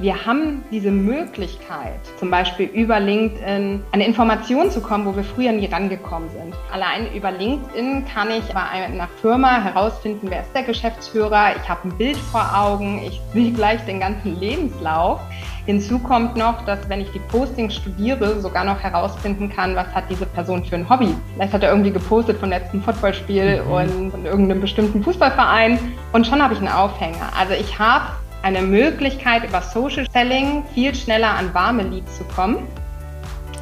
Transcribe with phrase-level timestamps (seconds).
[0.00, 5.52] wir haben diese Möglichkeit, zum Beispiel über LinkedIn an Informationen zu kommen, wo wir früher
[5.52, 6.54] nie rangekommen sind.
[6.72, 11.56] Allein über LinkedIn kann ich bei einer Firma herausfinden, wer ist der Geschäftsführer.
[11.62, 15.20] Ich habe ein Bild vor Augen, ich sehe gleich den ganzen Lebenslauf.
[15.66, 20.04] Hinzu kommt noch, dass wenn ich die Postings studiere, sogar noch herausfinden kann, was hat
[20.08, 21.14] diese Person für ein Hobby.
[21.34, 23.70] Vielleicht hat er irgendwie gepostet von letzten Footballspiel mhm.
[23.70, 25.78] und von irgendeinem bestimmten Fußballverein
[26.12, 27.30] und schon habe ich einen Aufhänger.
[27.38, 28.06] Also ich habe
[28.42, 32.66] eine Möglichkeit, über Social Selling viel schneller an warme Leads zu kommen,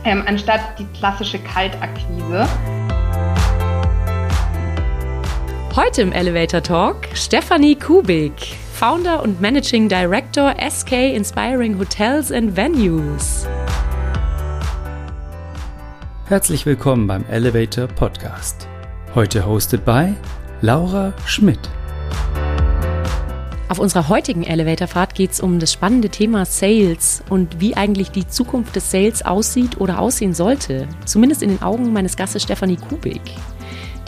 [0.04, 2.46] ähm, anstatt die klassische Kaltakquise.
[5.74, 13.46] Heute im Elevator Talk Stefanie Kubik, Founder und Managing Director SK Inspiring Hotels and Venues.
[16.26, 18.68] Herzlich willkommen beim Elevator Podcast.
[19.14, 20.14] Heute hosted by
[20.60, 21.70] Laura Schmidt.
[23.68, 28.26] Auf unserer heutigen Elevatorfahrt geht es um das spannende Thema Sales und wie eigentlich die
[28.26, 30.88] Zukunft des Sales aussieht oder aussehen sollte.
[31.04, 33.20] Zumindest in den Augen meines Gastes Stefanie Kubik.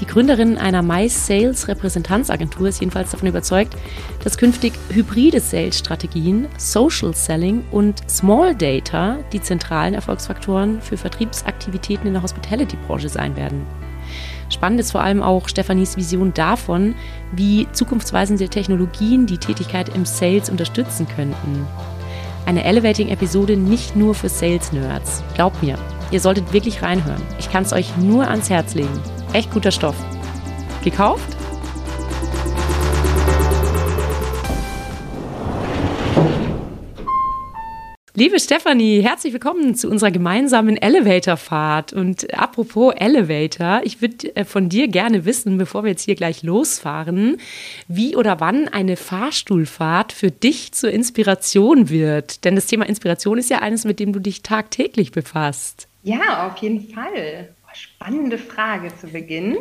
[0.00, 3.76] Die Gründerin einer Mais Sales Repräsentanzagentur ist jedenfalls davon überzeugt,
[4.24, 12.14] dass künftig hybride Sales-Strategien, Social Selling und Small Data die zentralen Erfolgsfaktoren für Vertriebsaktivitäten in
[12.14, 13.66] der Hospitality-Branche sein werden.
[14.50, 16.94] Spannend ist vor allem auch Stefanis Vision davon,
[17.32, 21.66] wie zukunftsweisende Technologien die Tätigkeit im Sales unterstützen könnten.
[22.46, 25.22] Eine Elevating-Episode nicht nur für Sales-Nerds.
[25.34, 25.78] Glaubt mir,
[26.10, 27.22] ihr solltet wirklich reinhören.
[27.38, 29.00] Ich kann es euch nur ans Herz legen.
[29.32, 29.96] Echt guter Stoff.
[30.82, 31.39] Gekauft?
[38.14, 41.92] Liebe Stefanie, herzlich willkommen zu unserer gemeinsamen Elevator-Fahrt.
[41.92, 46.42] Und apropos Elevator, ich würde äh, von dir gerne wissen, bevor wir jetzt hier gleich
[46.42, 47.36] losfahren,
[47.86, 52.44] wie oder wann eine Fahrstuhlfahrt für dich zur Inspiration wird.
[52.44, 55.86] Denn das Thema Inspiration ist ja eines, mit dem du dich tagtäglich befasst.
[56.02, 57.54] Ja, auf jeden Fall.
[57.72, 59.56] Spannende Frage zu Beginn.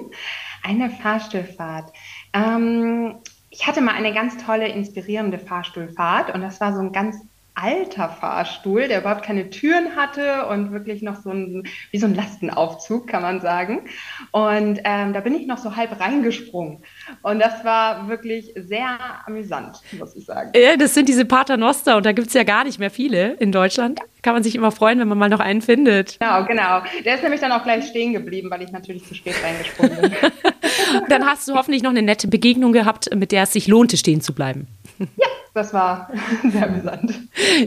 [0.63, 1.93] Eine Fahrstuhlfahrt.
[2.33, 3.13] Ähm,
[3.51, 7.15] ich hatte mal eine ganz tolle, inspirierende Fahrstuhlfahrt und das war so ein ganz
[7.61, 12.15] alter Fahrstuhl, der überhaupt keine Türen hatte und wirklich noch so ein, wie so ein
[12.15, 13.81] Lastenaufzug, kann man sagen.
[14.31, 16.83] Und ähm, da bin ich noch so halb reingesprungen.
[17.21, 20.51] Und das war wirklich sehr amüsant, muss ich sagen.
[20.55, 23.51] Ja, das sind diese Paternoster und da gibt es ja gar nicht mehr viele in
[23.51, 23.99] Deutschland.
[24.21, 26.19] Kann man sich immer freuen, wenn man mal noch einen findet.
[26.19, 26.81] Genau, genau.
[27.05, 30.11] Der ist nämlich dann auch gleich stehen geblieben, weil ich natürlich zu spät reingesprungen bin.
[31.09, 34.19] dann hast du hoffentlich noch eine nette Begegnung gehabt, mit der es sich lohnte, stehen
[34.19, 34.67] zu bleiben.
[34.99, 36.09] Ja, das war
[36.51, 37.13] sehr amüsant.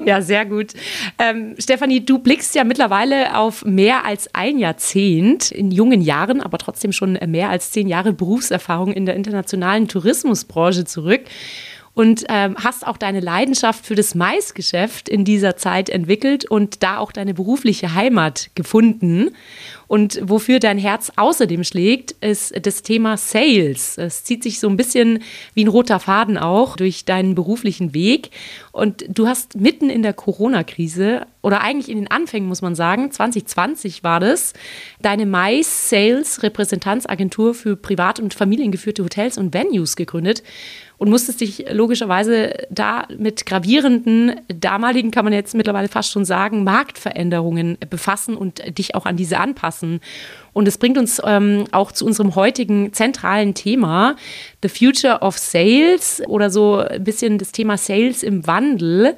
[0.05, 0.73] Ja, sehr gut.
[1.19, 6.59] Ähm, Stefanie, du blickst ja mittlerweile auf mehr als ein Jahrzehnt in jungen Jahren, aber
[6.59, 11.23] trotzdem schon mehr als zehn Jahre Berufserfahrung in der internationalen Tourismusbranche zurück
[11.95, 16.99] und ähm, hast auch deine Leidenschaft für das Maisgeschäft in dieser Zeit entwickelt und da
[16.99, 19.31] auch deine berufliche Heimat gefunden.
[19.93, 23.99] Und wofür dein Herz außerdem schlägt, ist das Thema Sales.
[23.99, 25.23] Es zieht sich so ein bisschen
[25.53, 28.31] wie ein roter Faden auch durch deinen beruflichen Weg.
[28.73, 33.11] Und du hast mitten in der Corona-Krise oder eigentlich in den Anfängen, muss man sagen,
[33.11, 34.55] 2020 war das,
[35.03, 40.43] deine Mais Sales Repräsentanzagentur für privat und familiengeführte Hotels und Venues gegründet
[41.03, 46.63] und musstest dich logischerweise da mit gravierenden, damaligen kann man jetzt mittlerweile fast schon sagen,
[46.63, 49.82] Marktveränderungen befassen und dich auch an diese anpassen.
[50.53, 54.17] Und es bringt uns ähm, auch zu unserem heutigen zentralen Thema,
[54.63, 59.17] The Future of Sales oder so ein bisschen das Thema Sales im Wandel.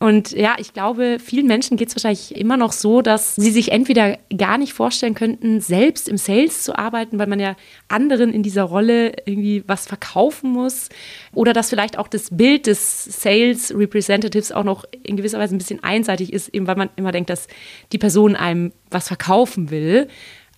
[0.00, 3.72] Und ja, ich glaube, vielen Menschen geht es wahrscheinlich immer noch so, dass sie sich
[3.72, 7.56] entweder gar nicht vorstellen könnten, selbst im Sales zu arbeiten, weil man ja
[7.88, 10.88] anderen in dieser Rolle irgendwie was verkaufen muss.
[11.34, 15.58] Oder dass vielleicht auch das Bild des Sales Representatives auch noch in gewisser Weise ein
[15.58, 17.48] bisschen einseitig ist, eben weil man immer denkt, dass
[17.90, 20.06] die Person einem was verkaufen will.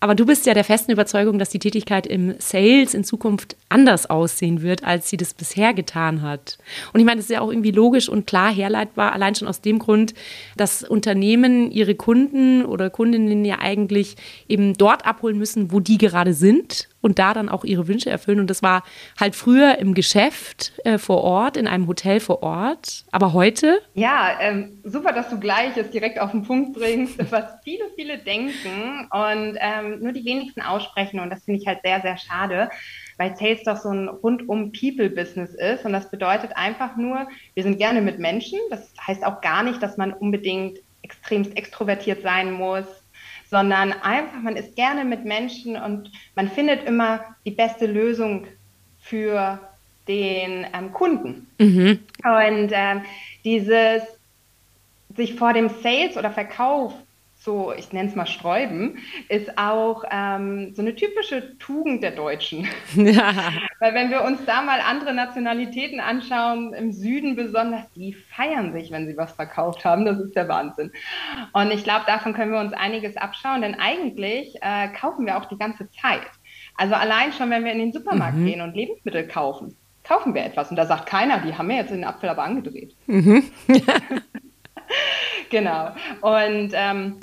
[0.03, 4.09] Aber du bist ja der festen Überzeugung, dass die Tätigkeit im Sales in Zukunft anders
[4.09, 6.57] aussehen wird, als sie das bisher getan hat.
[6.93, 9.61] Und ich meine, das ist ja auch irgendwie logisch und klar herleitbar, allein schon aus
[9.61, 10.15] dem Grund,
[10.57, 14.17] dass Unternehmen ihre Kunden oder Kundinnen ja eigentlich
[14.49, 18.41] eben dort abholen müssen, wo die gerade sind und da dann auch ihre Wünsche erfüllen.
[18.41, 18.83] Und das war
[19.19, 23.05] halt früher im Geschäft äh, vor Ort, in einem Hotel vor Ort.
[23.11, 23.81] Aber heute?
[23.95, 28.19] Ja, ähm, super, dass du gleich es direkt auf den Punkt bringst, was viele, viele
[28.19, 31.21] denken und ähm, nur die wenigsten aussprechen.
[31.21, 32.71] Und das finde ich halt sehr, sehr schade,
[33.17, 35.85] weil Sales doch so ein rundum People-Business ist.
[35.85, 38.59] Und das bedeutet einfach nur, wir sind gerne mit Menschen.
[38.71, 42.87] Das heißt auch gar nicht, dass man unbedingt extremst extrovertiert sein muss
[43.51, 48.47] sondern einfach, man ist gerne mit Menschen und man findet immer die beste Lösung
[49.01, 49.59] für
[50.07, 51.49] den ähm, Kunden.
[51.59, 51.99] Mhm.
[52.25, 53.03] Und ähm,
[53.45, 54.03] dieses
[55.17, 56.95] sich vor dem Sales oder Verkauf
[57.43, 58.99] so, ich nenne es mal Sträuben,
[59.31, 62.69] ist auch ähm, so eine typische Tugend der Deutschen.
[62.95, 63.33] Ja.
[63.79, 68.91] Weil wenn wir uns da mal andere Nationalitäten anschauen, im Süden besonders, die feiern sich,
[68.91, 70.05] wenn sie was verkauft haben.
[70.05, 70.93] Das ist der Wahnsinn.
[71.53, 75.47] Und ich glaube, davon können wir uns einiges abschauen, denn eigentlich äh, kaufen wir auch
[75.47, 76.27] die ganze Zeit.
[76.77, 78.47] Also allein schon, wenn wir in den Supermarkt mhm.
[78.47, 80.71] gehen und Lebensmittel kaufen, kaufen wir etwas.
[80.71, 82.95] Und da sagt keiner, die haben mir jetzt den Apfel aber angedreht.
[83.07, 83.45] Mhm.
[85.51, 85.93] genau.
[86.21, 87.21] Und ähm,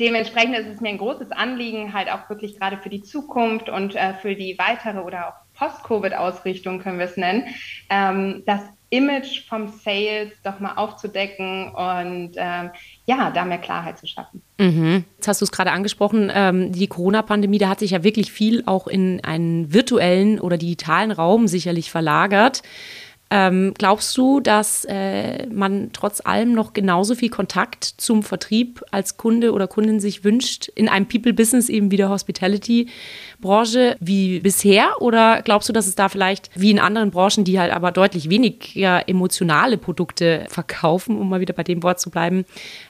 [0.00, 3.94] dementsprechend ist es mir ein großes Anliegen, halt auch wirklich gerade für die Zukunft und
[3.94, 7.44] äh, für die weitere oder auch Post-Covid-Ausrichtung, können wir es nennen,
[7.88, 8.60] ähm, das
[8.90, 12.70] Image vom Sales doch mal aufzudecken und ähm,
[13.06, 14.40] ja, da mehr Klarheit zu schaffen.
[14.58, 15.04] Mhm.
[15.16, 18.62] Jetzt hast du es gerade angesprochen, ähm, die Corona-Pandemie, da hat sich ja wirklich viel
[18.66, 22.62] auch in einen virtuellen oder digitalen Raum sicherlich verlagert.
[23.36, 29.16] Ähm, glaubst du, dass äh, man trotz allem noch genauso viel Kontakt zum Vertrieb als
[29.16, 35.02] Kunde oder Kundin sich wünscht in einem People-Business, eben wie der Hospitality-Branche, wie bisher?
[35.02, 38.30] Oder glaubst du, dass es da vielleicht wie in anderen Branchen, die halt aber deutlich
[38.30, 42.44] weniger emotionale Produkte verkaufen, um mal wieder bei dem Wort zu bleiben,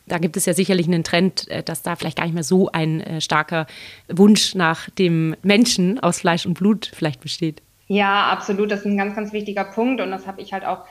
[0.07, 2.69] da gibt es ja sicherlich einen Trend, äh, dass da vielleicht gar nicht mehr so
[2.71, 3.67] ein äh, starker
[4.09, 7.63] Wunsch nach dem Menschen aus Fleisch und Blut vielleicht besteht?
[7.87, 8.71] Ja, absolut.
[8.71, 10.01] Das ist ein ganz, ganz wichtiger Punkt.
[10.01, 10.85] Und das habe ich halt auch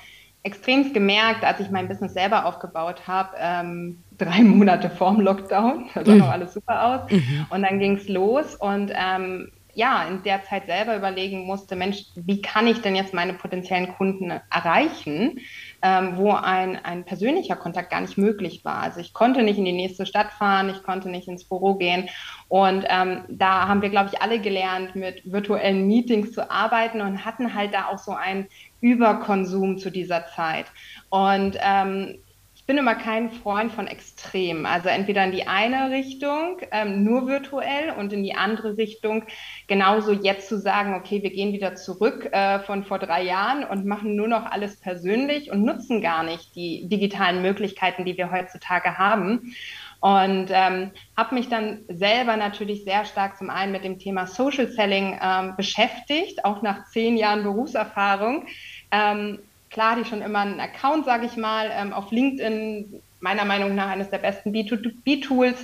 [0.44, 5.86] extremst gemerkt, als ich mein Business selber aufgebaut habe, ähm, drei Monate vorm Lockdown.
[5.94, 6.18] Da sah mhm.
[6.20, 7.12] noch alles super aus.
[7.12, 7.46] Mhm.
[7.50, 8.56] Und dann ging es los.
[8.56, 13.14] Und ähm, ja, in der Zeit selber überlegen musste, Mensch, wie kann ich denn jetzt
[13.14, 15.40] meine potenziellen Kunden erreichen,
[15.82, 18.78] ähm, wo ein, ein persönlicher Kontakt gar nicht möglich war.
[18.78, 22.10] Also ich konnte nicht in die nächste Stadt fahren, ich konnte nicht ins Büro gehen.
[22.48, 27.26] Und ähm, da haben wir, glaube ich, alle gelernt, mit virtuellen Meetings zu arbeiten und
[27.26, 28.48] hatten halt da auch so einen
[28.80, 30.66] Überkonsum zu dieser Zeit.
[31.10, 32.20] Und ähm,
[32.64, 34.66] ich bin immer kein Freund von Extremen.
[34.66, 39.26] Also entweder in die eine Richtung, ähm, nur virtuell, und in die andere Richtung
[39.68, 43.86] genauso jetzt zu sagen, okay, wir gehen wieder zurück äh, von vor drei Jahren und
[43.86, 48.98] machen nur noch alles persönlich und nutzen gar nicht die digitalen Möglichkeiten, die wir heutzutage
[48.98, 49.54] haben.
[50.00, 54.70] Und ähm, habe mich dann selber natürlich sehr stark zum einen mit dem Thema Social
[54.70, 58.46] Selling ähm, beschäftigt, auch nach zehn Jahren Berufserfahrung.
[58.90, 59.40] Ähm,
[59.74, 63.90] klar, die schon immer einen Account, sage ich mal, ähm, auf LinkedIn, meiner Meinung nach
[63.90, 65.58] eines der besten B2B-Tools.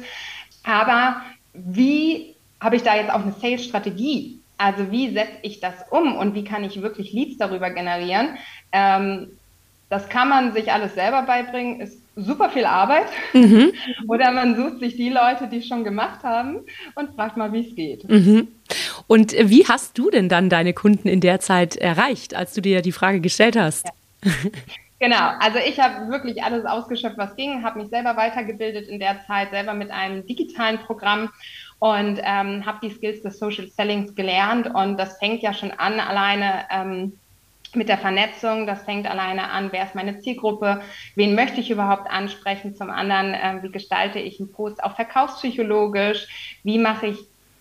[0.64, 1.22] Aber
[1.54, 4.40] wie habe ich da jetzt auch eine Sales-Strategie?
[4.58, 8.38] Also wie setze ich das um und wie kann ich wirklich Leads darüber generieren?
[8.74, 9.28] Ähm,
[9.90, 13.08] das kann man sich alles selber beibringen, ist super viel Arbeit.
[13.34, 13.72] Mhm.
[14.08, 16.60] Oder man sucht sich die Leute, die es schon gemacht haben
[16.96, 18.08] und fragt mal, wie es geht.
[18.08, 18.50] Mhm.
[19.08, 22.82] Und wie hast du denn dann deine Kunden in der Zeit erreicht, als du dir
[22.82, 23.86] die Frage gestellt hast?
[23.86, 23.92] Ja.
[25.02, 29.22] Genau, also ich habe wirklich alles ausgeschöpft, was ging, habe mich selber weitergebildet in der
[29.26, 31.30] Zeit, selber mit einem digitalen Programm
[31.80, 36.02] und ähm, habe die Skills des Social Sellings gelernt und das fängt ja schon an
[36.02, 37.14] alleine ähm,
[37.76, 38.68] mit der Vernetzung.
[38.68, 40.82] Das fängt alleine an, wer ist meine Zielgruppe,
[41.16, 42.76] wen möchte ich überhaupt ansprechen.
[42.76, 47.20] Zum anderen, äh, wie gestalte ich einen Post auch verkaufspsychologisch, wie mache ich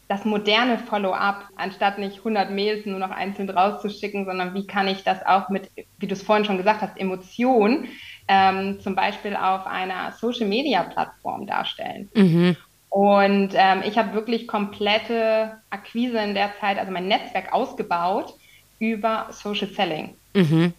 [0.08, 5.04] das moderne Follow-up, anstatt nicht 100 Mails nur noch einzeln rauszuschicken, sondern wie kann ich
[5.04, 7.88] das auch mit, wie du es vorhin schon gesagt hast, Emotion
[8.26, 12.08] ähm, zum Beispiel auf einer Social-Media-Plattform darstellen.
[12.14, 12.56] Mhm.
[12.88, 18.32] Und ähm, ich habe wirklich komplette Akquise in der Zeit, also mein Netzwerk ausgebaut
[18.78, 20.14] über Social Selling.
[20.34, 20.72] Mhm.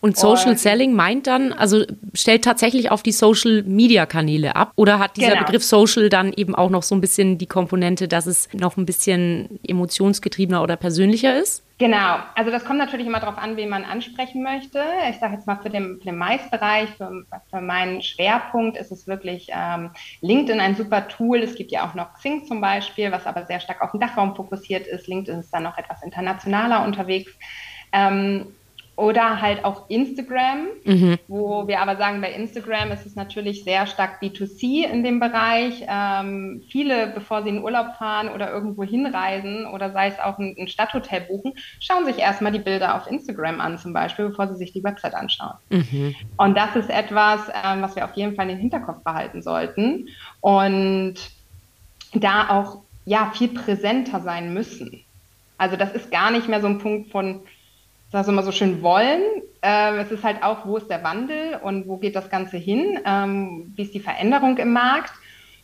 [0.00, 4.72] Und Social und, Selling meint dann, also stellt tatsächlich auf die Social Media Kanäle ab
[4.76, 5.44] oder hat dieser genau.
[5.44, 8.86] Begriff Social dann eben auch noch so ein bisschen die Komponente, dass es noch ein
[8.86, 11.64] bisschen emotionsgetriebener oder persönlicher ist?
[11.78, 14.80] Genau, also das kommt natürlich immer darauf an, wen man ansprechen möchte.
[15.10, 19.08] Ich sage jetzt mal für den, für den Mais-Bereich, für, für, meinen Schwerpunkt ist es
[19.08, 19.90] wirklich ähm,
[20.20, 21.38] LinkedIn ein super Tool.
[21.38, 24.36] Es gibt ja auch noch Xing zum Beispiel, was aber sehr stark auf den Dachraum
[24.36, 25.08] fokussiert ist.
[25.08, 27.32] LinkedIn ist dann noch etwas internationaler unterwegs.
[27.92, 28.46] Ähm,
[28.96, 31.18] oder halt auch Instagram, mhm.
[31.26, 35.84] wo wir aber sagen, bei Instagram ist es natürlich sehr stark B2C in dem Bereich.
[35.88, 40.54] Ähm, viele, bevor sie in Urlaub fahren oder irgendwo hinreisen oder sei es auch ein,
[40.58, 44.56] ein Stadthotel buchen, schauen sich erstmal die Bilder auf Instagram an, zum Beispiel, bevor sie
[44.56, 45.56] sich die Website anschauen.
[45.70, 46.14] Mhm.
[46.36, 50.08] Und das ist etwas, ähm, was wir auf jeden Fall in den Hinterkopf behalten sollten
[50.40, 51.14] und
[52.12, 55.00] da auch ja viel präsenter sein müssen.
[55.58, 57.42] Also das ist gar nicht mehr so ein Punkt von
[58.14, 59.20] das immer so schön wollen.
[59.60, 62.98] Äh, es ist halt auch, wo ist der Wandel und wo geht das Ganze hin?
[63.04, 65.12] Ähm, wie ist die Veränderung im Markt?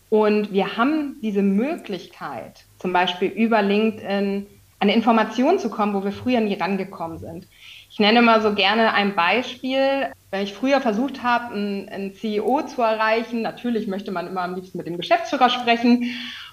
[0.09, 4.47] Und wir haben diese Möglichkeit, zum Beispiel über LinkedIn
[4.81, 7.47] an Informationen zu kommen, wo wir früher nie rangekommen sind.
[7.91, 10.11] Ich nenne mal so gerne ein Beispiel.
[10.31, 14.79] Wenn ich früher versucht habe, einen CEO zu erreichen, natürlich möchte man immer am liebsten
[14.79, 16.05] mit dem Geschäftsführer sprechen.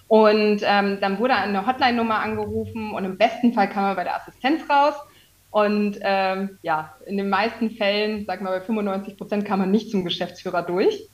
[0.07, 4.15] Und ähm, dann wurde eine Hotline-Nummer angerufen und im besten Fall kam man bei der
[4.15, 4.93] Assistenz raus.
[5.57, 9.89] Und ähm, ja, in den meisten Fällen, sagen wir bei 95 Prozent, kam man nicht
[9.89, 11.09] zum Geschäftsführer durch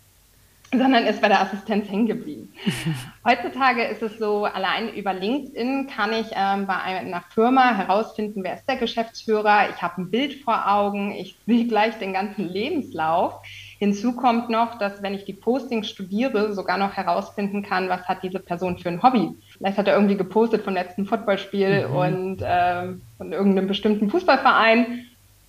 [0.71, 2.51] sondern ist bei der Assistenz hängen geblieben.
[3.23, 8.55] Heutzutage ist es so, allein über LinkedIn kann ich ähm, bei einer Firma herausfinden, wer
[8.55, 9.69] ist der Geschäftsführer.
[9.69, 13.35] Ich habe ein Bild vor Augen, ich sehe gleich den ganzen Lebenslauf.
[13.83, 18.23] Hinzu kommt noch, dass wenn ich die Postings studiere, sogar noch herausfinden kann, was hat
[18.23, 19.31] diese Person für ein Hobby.
[19.57, 21.95] Vielleicht hat er irgendwie gepostet vom letzten Footballspiel mhm.
[21.95, 25.05] und äh, von irgendeinem bestimmten Fußballverein.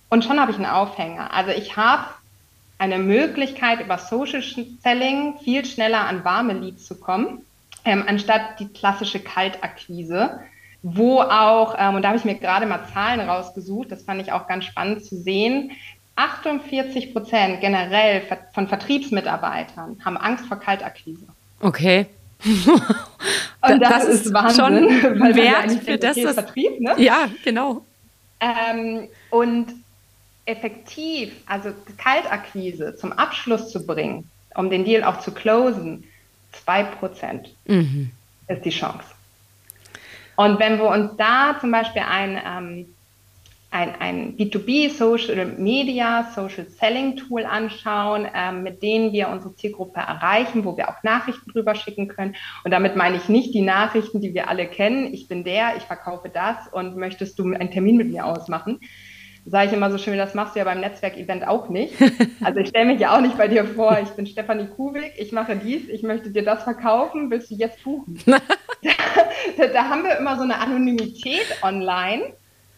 [0.09, 1.33] Und schon habe ich einen Aufhänger.
[1.33, 2.07] Also ich habe
[2.77, 7.45] eine Möglichkeit, über Social Selling viel schneller an warme Leads zu kommen,
[7.85, 10.41] ähm, anstatt die klassische Kaltakquise,
[10.83, 14.33] wo auch, ähm, und da habe ich mir gerade mal Zahlen rausgesucht, das fand ich
[14.33, 15.71] auch ganz spannend zu sehen,
[16.15, 18.21] 48 Prozent generell
[18.53, 21.27] von Vertriebsmitarbeitern haben Angst vor Kaltakquise.
[21.59, 22.07] Okay.
[22.45, 26.93] und das, das ist, Wahnsinn, schon weil Wert für das, okay, Vertrieb, ne?
[26.97, 27.85] Ja, genau.
[28.39, 29.67] Ähm, und
[30.45, 36.03] effektiv, also Kaltakquise zum Abschluss zu bringen, um den Deal auch zu closen,
[36.65, 38.11] 2% mhm.
[38.47, 39.05] ist die Chance.
[40.35, 42.94] Und wenn wir uns da zum Beispiel ein, ähm,
[43.75, 49.99] ein, ein B2B Social Media, Social Selling Tool anschauen, ähm, mit denen wir unsere Zielgruppe
[49.99, 52.35] erreichen, wo wir auch Nachrichten drüber schicken können.
[52.63, 55.13] Und damit meine ich nicht die Nachrichten, die wir alle kennen.
[55.13, 58.79] Ich bin der, ich verkaufe das und möchtest du einen Termin mit mir ausmachen?
[59.47, 61.93] sage ich immer so schön, das machst du ja beim Netzwerkevent auch nicht.
[62.41, 65.31] Also ich stelle mich ja auch nicht bei dir vor, ich bin Stefanie Kuwig, ich
[65.31, 68.19] mache dies, ich möchte dir das verkaufen, willst du jetzt buchen?
[68.25, 72.33] da, da, haben wir immer so eine Anonymität online,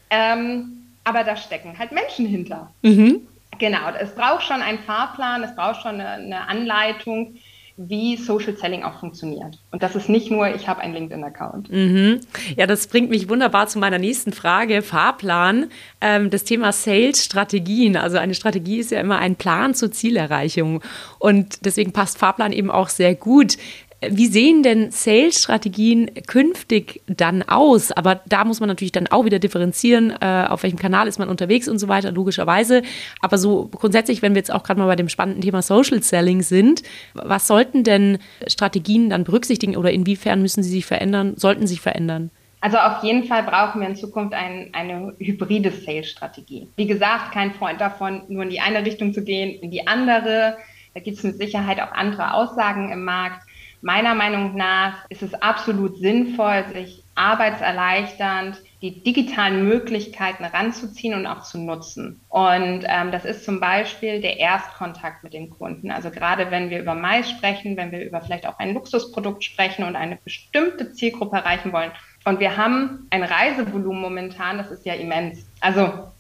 [0.10, 2.70] ähm, aber da stecken halt Menschen hinter.
[2.82, 3.22] Mhm.
[3.60, 7.38] Genau, es braucht schon einen Fahrplan, es braucht schon eine, eine Anleitung,
[7.78, 9.60] wie Social Selling auch funktioniert.
[9.72, 11.72] Und das ist nicht nur, ich habe einen LinkedIn-Account.
[11.72, 12.22] Mhm.
[12.56, 15.70] Ja, das bringt mich wunderbar zu meiner nächsten Frage, Fahrplan.
[16.02, 17.96] Ähm, das Thema Sales-Strategien.
[17.96, 20.82] Also eine Strategie ist ja immer ein Plan zur Zielerreichung.
[21.20, 23.58] Und deswegen passt Fahrplan eben auch sehr gut.
[24.02, 27.92] Wie sehen denn Sales-Strategien künftig dann aus?
[27.92, 31.30] Aber da muss man natürlich dann auch wieder differenzieren, äh, auf welchem Kanal ist man
[31.30, 32.84] unterwegs und so weiter, logischerweise.
[33.22, 36.44] Aber so grundsätzlich, wenn wir jetzt auch gerade mal bei dem spannenden Thema Social Selling
[36.44, 36.84] sind,
[37.16, 42.30] was sollten denn Strategien dann berücksichtigen oder inwiefern müssen sie sich verändern, sollten sich verändern?
[42.62, 46.68] Also auf jeden Fall brauchen wir in Zukunft ein, eine hybride Sales-Strategie.
[46.76, 50.58] Wie gesagt, kein Freund davon, nur in die eine Richtung zu gehen, in die andere.
[50.94, 53.47] Da gibt es mit Sicherheit auch andere Aussagen im Markt.
[53.82, 61.42] Meiner Meinung nach ist es absolut sinnvoll, sich arbeitserleichternd die digitalen Möglichkeiten ranzuziehen und auch
[61.42, 62.22] zu nutzen.
[62.30, 65.90] Und ähm, das ist zum Beispiel der Erstkontakt mit dem Kunden.
[65.90, 69.84] Also gerade wenn wir über Mais sprechen, wenn wir über vielleicht auch ein Luxusprodukt sprechen
[69.84, 71.92] und eine bestimmte Zielgruppe erreichen wollen.
[72.26, 75.48] Und wir haben ein Reisevolumen momentan, das ist ja immens.
[75.60, 76.12] Also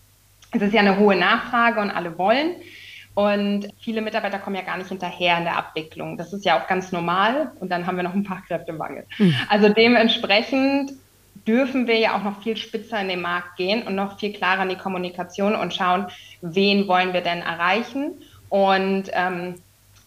[0.51, 2.55] es ist ja eine hohe Nachfrage und alle wollen.
[3.17, 6.17] Und viele Mitarbeiter kommen ja gar nicht hinterher in der Abwicklung.
[6.17, 7.51] Das ist ja auch ganz normal.
[7.59, 9.07] Und dann haben wir noch einen Fachkräftemangel.
[9.17, 9.33] Mhm.
[9.49, 10.91] Also dementsprechend
[11.47, 14.61] dürfen wir ja auch noch viel spitzer in den Markt gehen und noch viel klarer
[14.61, 16.05] in die Kommunikation und schauen,
[16.41, 18.21] wen wollen wir denn erreichen.
[18.49, 19.55] Und ähm,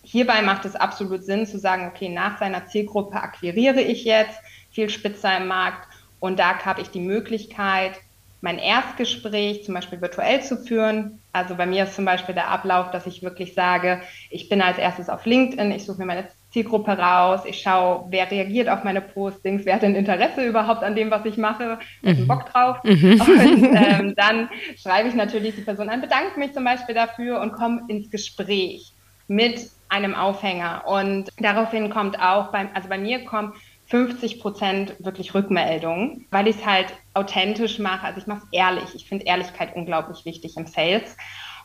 [0.04, 4.38] hierbei macht es absolut Sinn zu sagen, okay, nach seiner Zielgruppe akquiriere ich jetzt
[4.70, 5.88] viel spitzer im Markt
[6.20, 7.98] und da habe ich die Möglichkeit,
[8.40, 11.20] mein Erstgespräch zum Beispiel virtuell zu führen.
[11.32, 14.78] Also bei mir ist zum Beispiel der Ablauf, dass ich wirklich sage, ich bin als
[14.78, 19.00] erstes auf LinkedIn, ich suche mir meine Zielgruppe raus, ich schaue, wer reagiert auf meine
[19.00, 22.26] Postings, wer hat denn Interesse überhaupt an dem, was ich mache, mhm.
[22.26, 22.78] Bock drauf.
[22.82, 23.20] Mhm.
[23.20, 27.52] Und ähm, dann schreibe ich natürlich die Person an, bedanke mich zum Beispiel dafür und
[27.52, 28.92] komme ins Gespräch
[29.28, 30.84] mit einem Aufhänger.
[30.86, 33.54] Und daraufhin kommt auch, beim, also bei mir kommt
[33.90, 38.06] 50 Prozent wirklich Rückmeldungen, weil ich es halt authentisch mache.
[38.06, 38.94] Also ich mache es ehrlich.
[38.94, 41.16] Ich finde Ehrlichkeit unglaublich wichtig im Sales.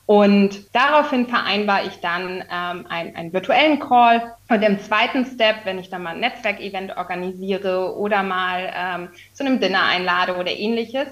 [0.07, 4.33] Und daraufhin vereinbare ich dann ähm, einen, einen virtuellen Call.
[4.49, 9.45] Und im zweiten Step, wenn ich dann mal ein Netzwerkevent organisiere oder mal ähm, zu
[9.45, 11.07] einem Dinner einlade oder ähnliches,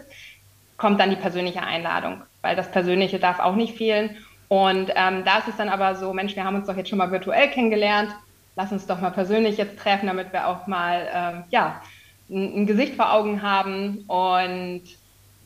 [0.78, 4.18] kommt dann die persönliche Einladung, weil das Persönliche darf auch nicht fehlen.
[4.48, 7.00] Und ähm, da ist es dann aber so, Mensch, wir haben uns doch jetzt schon
[7.00, 8.16] mal virtuell kennengelernt
[8.56, 11.82] lass uns doch mal persönlich jetzt treffen, damit wir auch mal ähm, ja,
[12.30, 14.00] ein, ein, Gesicht vor Augen haben.
[14.08, 14.84] Und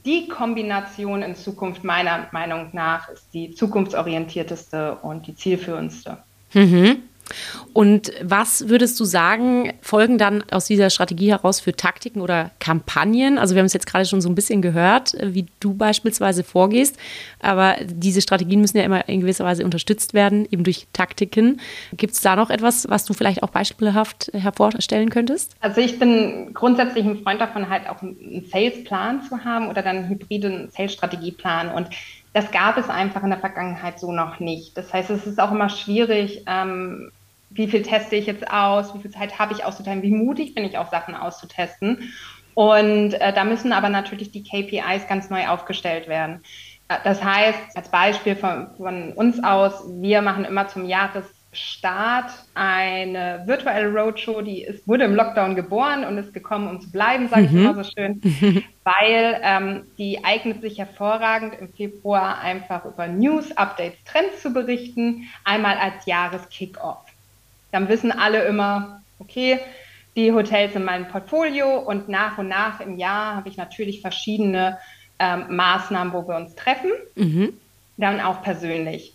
[0.05, 6.17] die Kombination in Zukunft meiner Meinung nach ist die zukunftsorientierteste und die zielführendste.
[6.53, 7.03] Mhm.
[7.73, 13.37] Und was würdest du sagen, folgen dann aus dieser Strategie heraus für Taktiken oder Kampagnen?
[13.37, 16.97] Also wir haben es jetzt gerade schon so ein bisschen gehört, wie du beispielsweise vorgehst,
[17.39, 21.61] aber diese Strategien müssen ja immer in gewisser Weise unterstützt werden, eben durch Taktiken.
[21.93, 25.55] Gibt es da noch etwas, was du vielleicht auch beispielhaft hervorstellen könntest?
[25.59, 29.97] Also ich bin grundsätzlich ein Freund davon, halt auch einen Salesplan zu haben oder dann
[29.97, 31.89] einen hybriden Sales-Strategieplan und
[32.33, 34.77] das gab es einfach in der Vergangenheit so noch nicht.
[34.77, 37.11] Das heißt, es ist auch immer schwierig, ähm,
[37.49, 40.65] wie viel teste ich jetzt aus, wie viel Zeit habe ich auszuteilen, wie mutig bin
[40.65, 42.13] ich auch Sachen auszutesten.
[42.53, 46.41] Und äh, da müssen aber natürlich die KPIs ganz neu aufgestellt werden.
[46.87, 53.43] Äh, das heißt, als Beispiel von, von uns aus, wir machen immer zum Jahresstart eine
[53.45, 57.43] virtuelle Roadshow, die ist, wurde im Lockdown geboren und ist gekommen, um zu bleiben, sage
[57.43, 57.65] ich mhm.
[57.65, 58.21] immer so schön,
[58.83, 65.29] weil ähm, die eignet sich hervorragend im Februar einfach über News, Updates, Trends zu berichten,
[65.43, 67.06] einmal als Jahreskickoff.
[67.77, 69.59] Dann wissen alle immer, okay,
[70.15, 74.79] die Hotels in meinem Portfolio und nach und nach im Jahr habe ich natürlich verschiedene
[75.19, 77.53] ähm, Maßnahmen, wo wir uns treffen, mhm.
[77.97, 79.13] dann auch persönlich.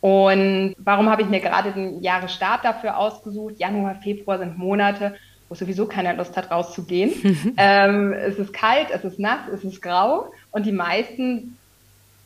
[0.00, 3.56] Und warum habe ich mir gerade den Jahresstart dafür ausgesucht?
[3.58, 5.16] Januar, Februar sind Monate,
[5.50, 7.12] wo sowieso keiner Lust hat, rauszugehen.
[7.58, 11.58] ähm, es ist kalt, es ist nass, es ist grau und die meisten,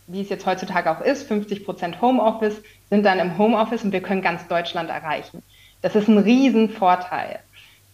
[0.07, 4.01] wie es jetzt heutzutage auch ist, 50 Prozent Homeoffice, sind dann im Homeoffice und wir
[4.01, 5.43] können ganz Deutschland erreichen.
[5.83, 7.41] Das ist ein Riesenvorteil.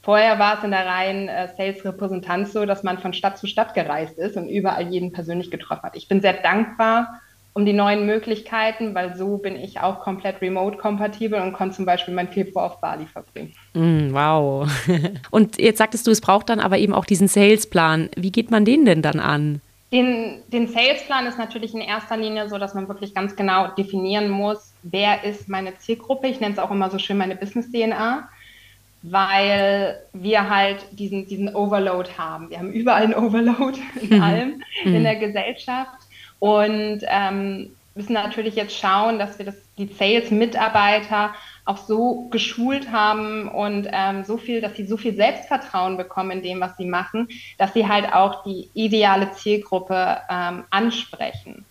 [0.02, 3.74] Vorher war es in der reinen äh, Sales-Repräsentanz so, dass man von Stadt zu Stadt
[3.74, 5.96] gereist ist und überall jeden persönlich getroffen hat.
[5.96, 7.20] Ich bin sehr dankbar
[7.58, 12.14] um die neuen Möglichkeiten, weil so bin ich auch komplett remote-kompatibel und konnte zum Beispiel
[12.14, 13.52] mein Februar auf Bali verbringen.
[13.74, 14.70] Mm, wow.
[15.30, 18.10] Und jetzt sagtest du, es braucht dann aber eben auch diesen Salesplan.
[18.16, 19.60] Wie geht man den denn dann an?
[19.90, 24.28] Den, den Salesplan ist natürlich in erster Linie so, dass man wirklich ganz genau definieren
[24.28, 26.28] muss, wer ist meine Zielgruppe.
[26.28, 28.28] Ich nenne es auch immer so schön meine Business-DNA,
[29.02, 32.50] weil wir halt diesen, diesen Overload haben.
[32.50, 34.94] Wir haben überall einen Overload in allem mhm.
[34.94, 35.98] in der Gesellschaft
[36.38, 43.48] und ähm, müssen natürlich jetzt schauen, dass wir das, die Sales-Mitarbeiter auch so geschult haben
[43.48, 47.28] und ähm, so viel, dass sie so viel Selbstvertrauen bekommen in dem, was sie machen,
[47.58, 51.66] dass sie halt auch die ideale Zielgruppe ähm, ansprechen.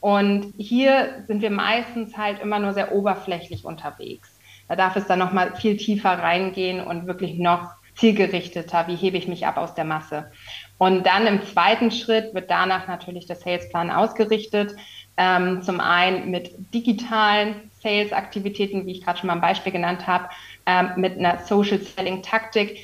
[0.00, 4.38] Und hier sind wir meistens halt immer nur sehr oberflächlich unterwegs.
[4.68, 9.26] Da darf es dann nochmal viel tiefer reingehen und wirklich noch zielgerichteter, wie hebe ich
[9.26, 10.30] mich ab aus der Masse.
[10.78, 14.76] Und dann im zweiten Schritt wird danach natürlich der Salesplan ausgerichtet.
[15.16, 20.28] Ähm, zum einen mit digitalen Sales-Aktivitäten, wie ich gerade schon mal ein Beispiel genannt habe,
[20.66, 22.78] ähm, mit einer Social-Selling-Taktik.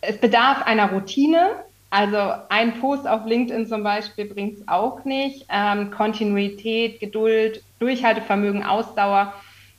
[0.00, 1.64] Es bedarf einer Routine.
[1.90, 2.18] Also
[2.48, 5.46] ein Post auf LinkedIn zum Beispiel bringt es auch nicht.
[5.48, 9.32] Ähm, Kontinuität, Geduld, Durchhaltevermögen, Ausdauer,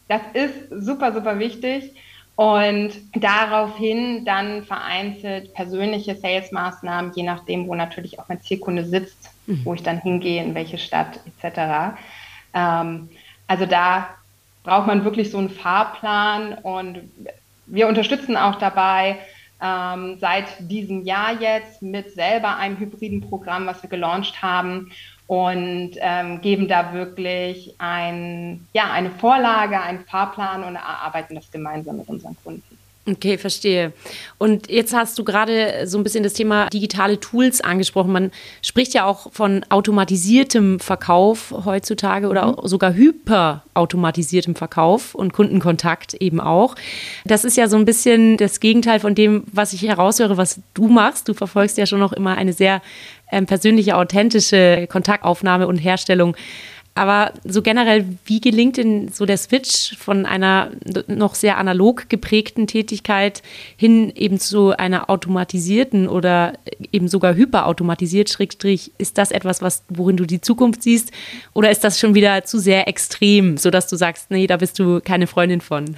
[0.08, 1.92] das ist super, super wichtig.
[2.36, 9.62] Und daraufhin dann vereinzelt persönliche Sales-Maßnahmen, je nachdem, wo natürlich auch mein Zielkunde sitzt, mhm.
[9.64, 11.98] wo ich dann hingehe, in welche Stadt etc.
[12.54, 13.10] Ähm,
[13.48, 14.10] also da
[14.64, 17.10] braucht man wirklich so einen Fahrplan und
[17.68, 19.18] wir unterstützen auch dabei
[19.62, 24.92] ähm, seit diesem Jahr jetzt mit selber einem hybriden Programm, was wir gelauncht haben
[25.28, 31.98] und ähm, geben da wirklich ein, ja, eine Vorlage, einen Fahrplan und erarbeiten das gemeinsam
[31.98, 32.75] mit unseren Kunden.
[33.08, 33.94] Okay, verstehe.
[34.40, 38.12] Und jetzt hast du gerade so ein bisschen das Thema digitale Tools angesprochen.
[38.12, 38.32] Man
[38.64, 42.68] spricht ja auch von automatisiertem Verkauf heutzutage oder mhm.
[42.68, 46.76] sogar hyperautomatisiertem Verkauf und Kundenkontakt eben auch.
[47.26, 50.88] Das ist ja so ein bisschen das Gegenteil von dem, was ich heraushöre, was du
[50.88, 51.30] machst.
[51.30, 52.82] Du verfolgst ja schon noch immer eine sehr
[53.32, 56.36] ähm, persönliche, authentische Kontaktaufnahme und Herstellung.
[56.98, 60.72] Aber so generell, wie gelingt denn so der Switch von einer
[61.08, 63.44] noch sehr analog geprägten Tätigkeit
[63.76, 66.54] hin eben zu einer automatisierten oder
[66.94, 71.12] eben sogar hyperautomatisiert, Schrägstrich, ist das etwas, was, worin du die Zukunft siehst?
[71.54, 75.02] Oder ist das schon wieder zu sehr extrem, sodass du sagst, nee, da bist du
[75.02, 75.98] keine Freundin von?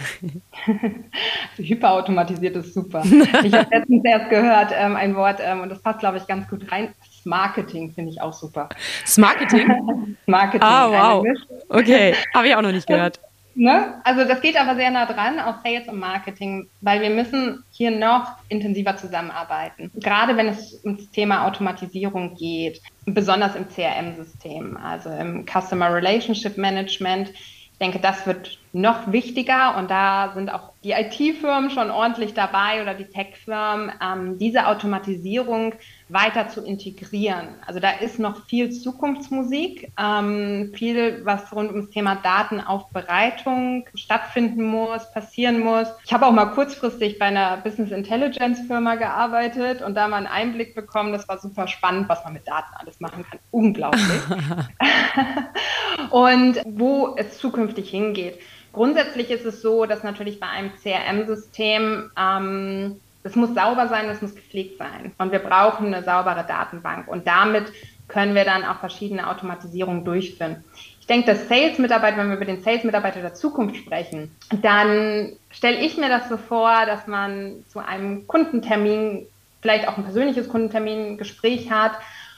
[1.57, 3.03] hyperautomatisiert ist super.
[3.43, 6.49] Ich habe letztens erst gehört, ähm, ein Wort, ähm, und das passt, glaube ich, ganz
[6.49, 6.89] gut rein.
[7.27, 8.69] Marketing finde ich auch super.
[9.17, 10.17] Marketing?
[10.25, 10.67] Marketing.
[10.67, 11.25] Ah, wow.
[11.69, 13.19] Okay, habe ich auch noch nicht gehört.
[13.59, 13.95] Ne?
[14.03, 17.89] Also das geht aber sehr nah dran auf Sales und Marketing, weil wir müssen hier
[17.89, 19.91] noch intensiver zusammenarbeiten.
[19.95, 27.31] Gerade wenn es ums Thema Automatisierung geht, besonders im CRM-System, also im Customer Relationship Management.
[27.31, 32.83] Ich denke, das wird noch wichtiger und da sind auch die IT-Firmen schon ordentlich dabei
[32.83, 35.73] oder die Tech-Firmen, ähm, diese Automatisierung
[36.09, 37.49] weiter zu integrieren.
[37.65, 45.11] Also da ist noch viel Zukunftsmusik, ähm, viel, was rund ums Thema Datenaufbereitung stattfinden muss,
[45.11, 45.87] passieren muss.
[46.05, 50.27] Ich habe auch mal kurzfristig bei einer Business Intelligence Firma gearbeitet und da mal einen
[50.27, 51.11] Einblick bekommen.
[51.11, 53.39] Das war super spannend, was man mit Daten alles machen kann.
[53.51, 54.01] Unglaublich.
[56.11, 58.39] und wo es zukünftig hingeht.
[58.71, 64.21] Grundsätzlich ist es so, dass natürlich bei einem CRM-System ähm, es muss sauber sein, es
[64.21, 65.13] muss gepflegt sein.
[65.17, 67.07] Und wir brauchen eine saubere Datenbank.
[67.07, 67.71] Und damit
[68.07, 70.63] können wir dann auch verschiedene Automatisierungen durchführen.
[71.01, 75.97] Ich denke, dass Sales-Mitarbeiter, wenn wir über den Sales-Mitarbeiter der Zukunft sprechen, dann stelle ich
[75.97, 79.25] mir das so vor, dass man zu einem Kundentermin,
[79.61, 81.93] vielleicht auch ein persönliches Kundentermin, Gespräch hat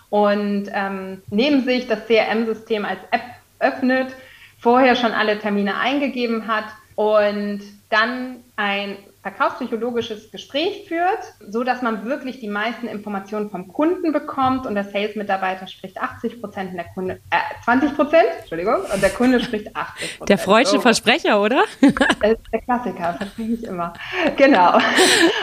[0.10, 3.22] und ähm, neben sich das CRM-System als App
[3.60, 4.16] öffnet,
[4.60, 12.06] vorher schon alle Termine eingegeben hat und dann ein verkaufspsychologisches Gespräch führt, so dass man
[12.06, 16.86] wirklich die meisten Informationen vom Kunden bekommt und der Sales-Mitarbeiter spricht 80 Prozent und der
[16.94, 20.30] Kunde äh, 20 Prozent, Entschuldigung, und der Kunde spricht 80 Prozent.
[20.30, 20.82] Der freudsche so.
[20.82, 21.64] Versprecher, oder?
[22.22, 23.94] Das ist der Klassiker, verspreche ich immer.
[24.36, 24.78] Genau.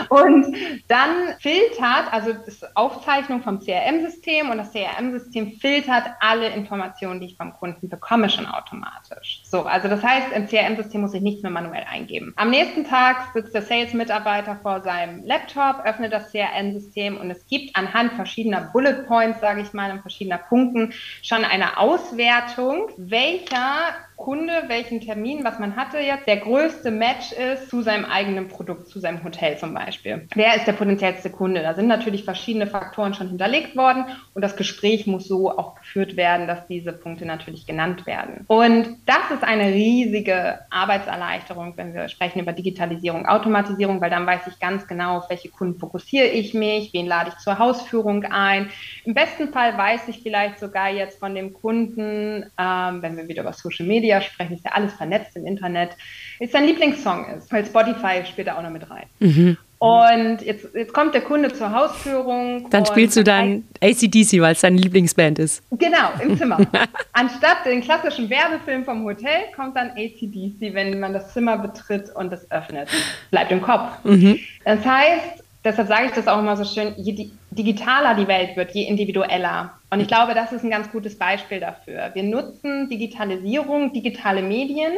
[0.08, 0.56] Und
[0.88, 7.26] dann filtert, also das ist Aufzeichnung vom CRM-System und das CRM-System filtert alle Informationen, die
[7.26, 9.42] ich vom Kunden bekomme, schon automatisch.
[9.44, 12.32] So, also das heißt, im CRM-System muss ich nichts mehr manuell eingeben.
[12.36, 17.76] Am nächsten Tag sitzt der Sales-Mitarbeiter vor seinem Laptop, öffnet das CRM-System und es gibt
[17.76, 24.64] anhand verschiedener Bullet Points, sage ich mal, und verschiedener Punkten schon eine Auswertung, welcher Kunde,
[24.68, 28.98] welchen Termin, was man hatte jetzt, der größte Match ist zu seinem eigenen Produkt, zu
[28.98, 30.26] seinem Hotel zum Beispiel.
[30.34, 31.62] Wer ist der potenziellste Kunde?
[31.62, 36.16] Da sind natürlich verschiedene Faktoren schon hinterlegt worden und das Gespräch muss so auch geführt
[36.16, 38.44] werden, dass diese Punkte natürlich genannt werden.
[38.48, 44.46] Und das ist eine riesige Arbeitserleichterung, wenn wir sprechen über Digitalisierung, Automatisierung, weil dann weiß
[44.46, 48.70] ich ganz genau, auf welche Kunden fokussiere ich mich, wen lade ich zur Hausführung ein.
[49.04, 53.42] Im besten Fall weiß ich vielleicht sogar jetzt von dem Kunden, ähm, wenn wir wieder
[53.42, 55.90] über Social Media Media sprechen, ist ja alles vernetzt im Internet,
[56.38, 59.06] ist sein Lieblingssong ist, weil Spotify spielt da auch noch mit rein.
[59.18, 59.56] Mhm.
[59.78, 62.70] Und jetzt, jetzt kommt der Kunde zur Hausführung.
[62.70, 65.62] Dann spielst du dann ACDC, weil es deine Lieblingsband ist.
[65.70, 66.58] Genau, im Zimmer.
[67.12, 72.32] Anstatt den klassischen Werbefilm vom Hotel kommt dann ACDC, wenn man das Zimmer betritt und
[72.32, 72.88] es öffnet.
[73.30, 74.02] Bleibt im Kopf.
[74.04, 74.38] Mhm.
[74.64, 78.72] Das heißt, deshalb sage ich das auch immer so schön, je digitaler die Welt wird,
[78.72, 79.72] je individueller.
[79.90, 82.10] Und ich glaube, das ist ein ganz gutes Beispiel dafür.
[82.14, 84.92] Wir nutzen Digitalisierung, digitale Medien,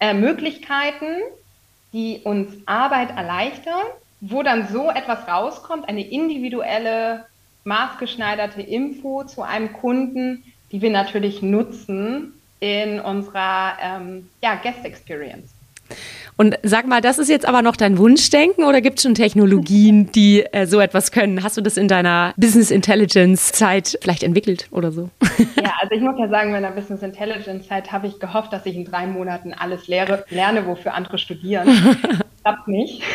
[0.00, 1.20] äh, Möglichkeiten,
[1.92, 3.82] die uns Arbeit erleichtern,
[4.20, 7.26] wo dann so etwas rauskommt, eine individuelle,
[7.64, 15.52] maßgeschneiderte Info zu einem Kunden, die wir natürlich nutzen in unserer ähm, ja, Guest Experience.
[16.36, 20.10] Und sag mal, das ist jetzt aber noch dein Wunschdenken oder gibt es schon Technologien,
[20.12, 21.42] die äh, so etwas können?
[21.42, 25.10] Hast du das in deiner Business Intelligence Zeit vielleicht entwickelt oder so?
[25.56, 28.64] Ja, also ich muss ja sagen, in meiner Business Intelligence Zeit habe ich gehofft, dass
[28.64, 31.68] ich in drei Monaten alles lehre, lerne, wofür andere studieren.
[32.42, 33.02] Klappt nicht.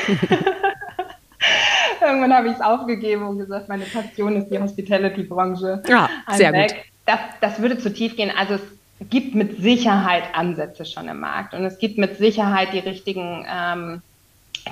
[2.01, 5.81] Irgendwann habe ich es aufgegeben und gesagt, meine Passion ist die Hospitality-Branche.
[5.87, 6.75] Ja, sehr gut.
[7.07, 8.31] Das, das würde zu tief gehen.
[8.35, 8.61] Also es
[8.99, 14.01] gibt mit Sicherheit Ansätze schon im Markt und es gibt mit Sicherheit die richtigen ähm,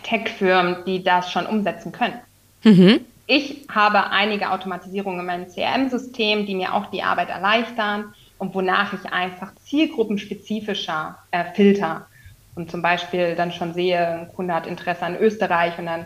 [0.04, 2.20] Tech-Firmen, die das schon umsetzen können.
[2.64, 3.02] Mhm.
[3.28, 8.94] Ich habe einige Automatisierungen in meinem CRM-System, die mir auch die Arbeit erleichtern und wonach
[8.94, 12.08] ich einfach zielgruppenspezifischer äh, filter
[12.56, 16.06] und zum Beispiel dann schon sehe, ein Kunde hat Interesse an Österreich und dann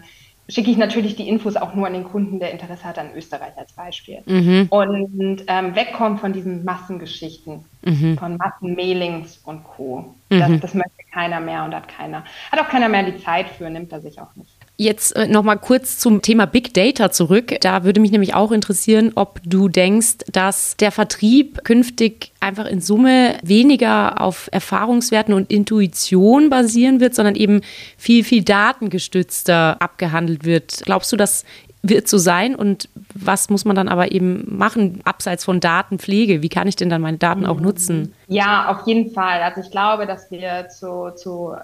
[0.49, 3.57] schicke ich natürlich die Infos auch nur an den Kunden, der Interesse hat an Österreich
[3.57, 4.19] als Beispiel.
[4.25, 4.67] Mhm.
[4.69, 8.17] Und ähm, wegkommen von diesen Massengeschichten, mhm.
[8.17, 10.15] von Massenmailings und Co.
[10.29, 10.39] Mhm.
[10.39, 13.69] Das, das möchte keiner mehr und hat keiner, hat auch keiner mehr die Zeit für,
[13.69, 14.56] nimmt er sich auch nicht.
[14.79, 17.55] Jetzt äh, noch mal kurz zum Thema Big Data zurück.
[17.61, 22.79] Da würde mich nämlich auch interessieren, ob du denkst, dass der Vertrieb künftig einfach in
[22.79, 27.61] Summe weniger auf Erfahrungswerten und Intuition basieren wird, sondern eben
[27.97, 30.81] viel, viel datengestützter abgehandelt wird.
[30.85, 31.43] Glaubst du, das
[31.81, 36.43] wird so sein und was muss man dann aber eben machen, abseits von Datenpflege?
[36.43, 38.13] Wie kann ich denn dann meine Daten auch nutzen?
[38.27, 39.41] Ja, auf jeden Fall.
[39.41, 41.55] Also ich glaube, dass wir zu, zu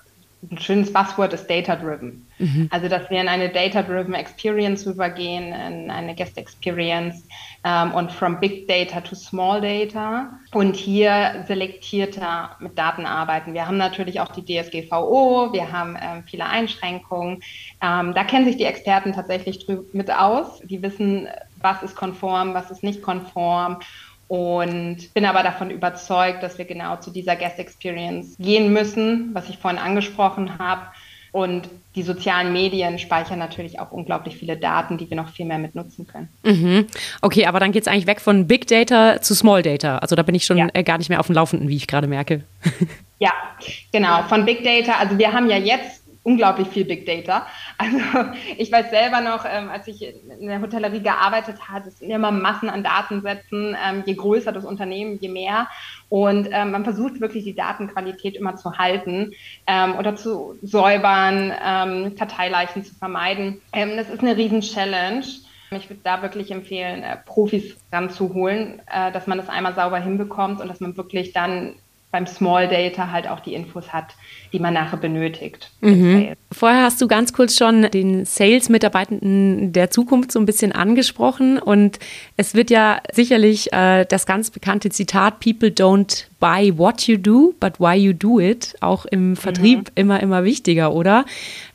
[0.51, 2.25] ein schönes Buzzword ist Data-Driven.
[2.39, 2.67] Mhm.
[2.71, 7.27] Also, dass wir in eine Data-Driven Experience übergehen, in eine Guest Experience
[7.63, 13.53] ähm, und from Big Data to Small Data und hier selektierter mit Daten arbeiten.
[13.53, 17.41] Wir haben natürlich auch die DSGVO, wir haben ähm, viele Einschränkungen.
[17.81, 20.59] Ähm, da kennen sich die Experten tatsächlich mit aus.
[20.63, 21.27] Die wissen,
[21.61, 23.79] was ist konform, was ist nicht konform
[24.33, 29.47] und bin aber davon überzeugt, dass wir genau zu dieser Guest Experience gehen müssen, was
[29.47, 30.87] ich vorhin angesprochen habe.
[31.31, 35.59] Und die sozialen Medien speichern natürlich auch unglaublich viele Daten, die wir noch viel mehr
[35.59, 36.29] mit nutzen können.
[36.43, 36.87] Mhm.
[37.21, 39.99] Okay, aber dann geht es eigentlich weg von Big Data zu Small Data.
[39.99, 40.67] Also da bin ich schon ja.
[40.73, 42.43] Äh, gar nicht mehr auf dem Laufenden, wie ich gerade merke.
[43.19, 43.31] Ja,
[43.93, 44.23] genau.
[44.23, 47.45] Von Big Data, also wir haben ja jetzt unglaublich viel Big Data.
[47.77, 47.97] Also
[48.57, 52.31] ich weiß selber noch, ähm, als ich in der Hotellerie gearbeitet habe, es sind immer
[52.31, 53.75] Massen an Datensätzen.
[53.83, 55.67] Ähm, je größer das Unternehmen, je mehr.
[56.09, 59.31] Und ähm, man versucht wirklich die Datenqualität immer zu halten
[59.67, 63.61] ähm, oder zu säubern, ähm, Karteileichen zu vermeiden.
[63.73, 65.25] Ähm, das ist eine Riesen-Challenge.
[65.71, 70.61] Ich würde da wirklich empfehlen, äh, Profis ranzuholen, äh, dass man das einmal sauber hinbekommt
[70.61, 71.75] und dass man wirklich dann
[72.13, 74.13] beim Small Data halt auch die Infos hat,
[74.53, 75.71] die man nachher benötigt.
[75.81, 76.33] Mhm.
[76.51, 81.97] Vorher hast du ganz kurz schon den Sales-Mitarbeitenden der Zukunft so ein bisschen angesprochen und
[82.37, 87.55] es wird ja sicherlich äh, das ganz bekannte Zitat People don't buy what you do,
[87.61, 89.85] but why you do it auch im Vertrieb mhm.
[89.95, 91.23] immer, immer wichtiger, oder?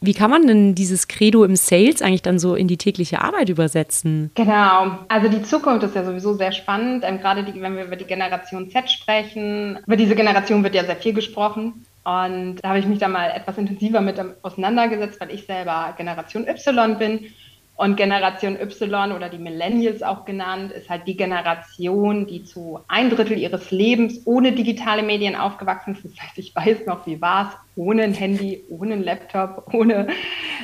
[0.02, 3.48] Wie kann man denn dieses Credo im Sales eigentlich dann so in die tägliche Arbeit
[3.48, 4.30] übersetzen?
[4.34, 7.96] Genau, also die Zukunft ist ja sowieso sehr spannend, ähm, gerade die, wenn wir über
[7.96, 9.78] die Generation Z sprechen.
[9.86, 11.86] Über diese Generation wird ja sehr viel gesprochen.
[12.04, 16.46] Und da habe ich mich da mal etwas intensiver mit auseinandergesetzt, weil ich selber Generation
[16.46, 17.32] Y bin.
[17.78, 23.08] Und Generation Y oder die Millennials auch genannt, ist halt die Generation, die zu ein
[23.08, 26.04] Drittel ihres Lebens ohne digitale Medien aufgewachsen ist.
[26.04, 30.08] Das heißt, ich weiß noch, wie war es ohne ein Handy, ohne ein Laptop, ohne.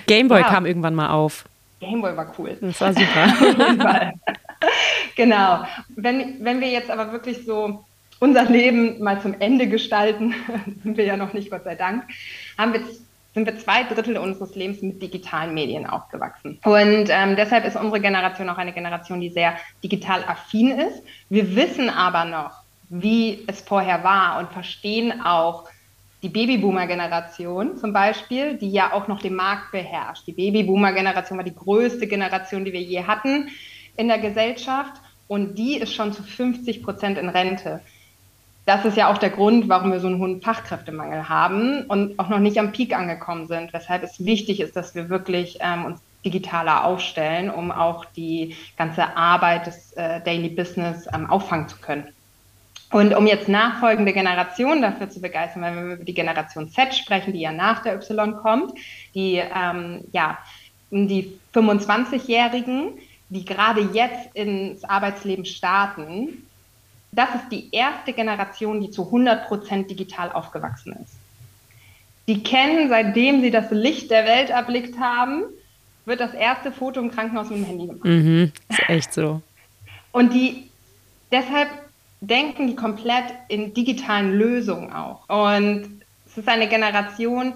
[0.09, 0.48] Gameboy ja.
[0.48, 1.44] kam irgendwann mal auf.
[1.79, 2.59] Gameboy war cool.
[2.61, 4.12] Das war super.
[5.14, 5.64] genau.
[5.94, 7.85] Wenn, wenn wir jetzt aber wirklich so
[8.18, 10.35] unser Leben mal zum Ende gestalten,
[10.83, 12.03] sind wir ja noch nicht, Gott sei Dank,
[12.59, 12.81] haben wir,
[13.34, 16.60] sind wir zwei Drittel unseres Lebens mit digitalen Medien aufgewachsen.
[16.64, 21.02] Und ähm, deshalb ist unsere Generation auch eine Generation, die sehr digital affin ist.
[21.28, 25.64] Wir wissen aber noch, wie es vorher war und verstehen auch,
[26.22, 30.26] die Babyboomer-Generation zum Beispiel, die ja auch noch den Markt beherrscht.
[30.26, 33.50] Die Babyboomer-Generation war die größte Generation, die wir je hatten
[33.98, 34.94] in der Gesellschaft
[35.28, 37.80] und die ist schon zu 50 Prozent in Rente
[38.66, 42.29] das ist ja auch der Grund, warum wir so einen hohen Fachkräftemangel haben und auch
[42.29, 46.00] noch nicht am Peak angekommen sind, weshalb es wichtig ist, dass wir wirklich ähm, uns
[46.24, 52.09] digitaler aufstellen, um auch die ganze Arbeit des äh, Daily Business ähm, auffangen zu können.
[52.90, 57.33] Und um jetzt nachfolgende Generationen dafür zu begeistern, wenn wir über die Generation Z sprechen,
[57.33, 58.72] die ja nach der Y kommt,
[59.14, 60.38] die ähm, ja
[60.90, 62.92] die 25-Jährigen,
[63.29, 66.46] die gerade jetzt ins Arbeitsleben starten,
[67.14, 71.14] das ist die erste Generation, die zu 100 Prozent digital aufgewachsen ist.
[72.27, 75.44] Die kennen, seitdem sie das Licht der Welt erblickt haben,
[76.07, 78.05] wird das erste Foto im Krankenhaus mit dem Handy gemacht.
[78.05, 79.42] Mhm, ist echt so.
[80.12, 80.70] Und die
[81.31, 81.68] deshalb
[82.20, 85.29] denken die komplett in digitalen Lösungen auch.
[85.29, 87.53] Und es ist eine Generation,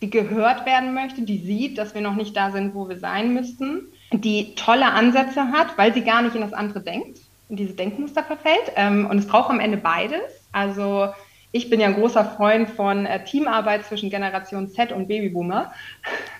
[0.00, 3.34] die gehört werden möchte, die sieht, dass wir noch nicht da sind, wo wir sein
[3.34, 7.74] müssten, die tolle Ansätze hat, weil sie gar nicht in das andere denkt in diese
[7.74, 8.72] Denkmuster verfällt.
[8.76, 10.48] Ähm, und es braucht am Ende beides.
[10.52, 11.08] Also
[11.54, 15.72] ich bin ja ein großer Freund von äh, Teamarbeit zwischen Generation Z und Babyboomer.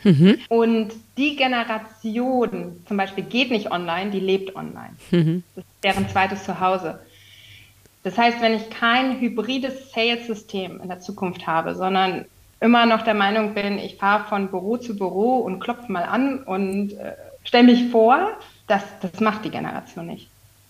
[0.02, 0.38] Mhm.
[0.48, 4.96] Und die Generation zum Beispiel geht nicht online, die lebt online.
[5.12, 5.44] Mhm.
[5.54, 6.98] Das ist deren zweites Zuhause.
[8.02, 12.24] Das heißt, wenn ich kein hybrides Sales-System in der Zukunft habe, sondern
[12.60, 16.42] immer noch der Meinung bin, ich fahre von Büro zu Büro und klopfe mal an
[16.42, 17.12] und äh,
[17.44, 18.30] stelle mich vor,
[18.66, 20.28] das, das macht die Generation nicht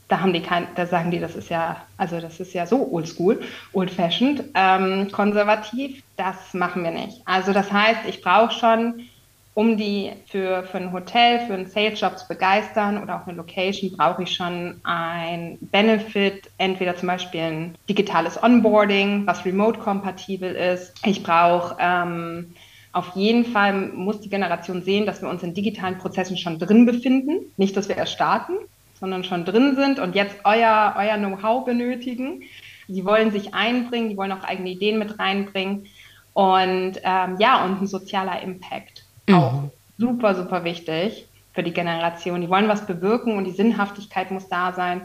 [0.09, 2.90] da haben die kein, da sagen die, das ist ja, also das ist ja so
[2.93, 3.40] oldschool,
[3.73, 7.23] old-fashioned, ähm, konservativ, das machen wir nicht.
[7.25, 9.07] Also das heißt, ich brauche schon,
[9.55, 13.97] um die für, für ein Hotel, für einen Sales-Job zu begeistern oder auch eine Location,
[13.97, 20.95] brauche ich schon ein Benefit, entweder zum Beispiel ein digitales Onboarding, was remote-kompatibel ist.
[21.07, 22.55] Ich brauche ähm,
[22.93, 26.85] auf jeden Fall muss die Generation sehen, dass wir uns in digitalen Prozessen schon drin
[26.85, 28.55] befinden, nicht, dass wir erst starten
[28.99, 32.43] sondern schon drin sind und jetzt euer, euer Know-how benötigen.
[32.89, 35.87] Sie wollen sich einbringen, die wollen auch eigene Ideen mit reinbringen.
[36.33, 39.05] Und ähm, ja, und ein sozialer Impact.
[39.29, 39.35] Mhm.
[39.35, 39.63] Auch
[39.99, 42.41] super, super wichtig für die Generation.
[42.41, 45.03] Die wollen was bewirken und die Sinnhaftigkeit muss da sein.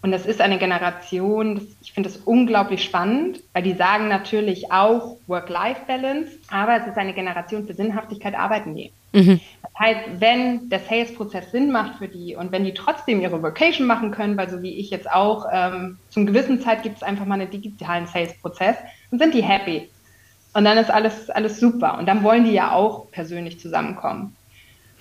[0.00, 4.70] Und das ist eine Generation, das, ich finde das unglaublich spannend, weil die sagen natürlich
[4.70, 8.92] auch Work-Life-Balance, aber es ist eine Generation für Sinnhaftigkeit, arbeiten die.
[9.12, 9.40] Mhm.
[9.62, 13.86] Das heißt, wenn der Sales-Prozess Sinn macht für die und wenn die trotzdem ihre Vocation
[13.86, 17.24] machen können, weil so wie ich jetzt auch, ähm, zum gewissen Zeit gibt es einfach
[17.24, 18.76] mal einen digitalen Sales-Prozess,
[19.10, 19.88] dann sind die happy.
[20.54, 21.98] Und dann ist alles, alles super.
[21.98, 24.34] Und dann wollen die ja auch persönlich zusammenkommen.